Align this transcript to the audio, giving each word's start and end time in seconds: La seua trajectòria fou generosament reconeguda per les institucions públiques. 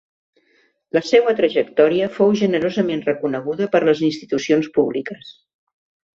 La 0.95 1.03
seua 1.09 1.35
trajectòria 1.39 2.07
fou 2.15 2.33
generosament 2.39 3.05
reconeguda 3.11 3.69
per 3.77 3.83
les 3.91 4.03
institucions 4.09 4.73
públiques. 4.81 5.33